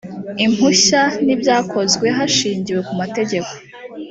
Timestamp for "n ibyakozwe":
1.25-2.07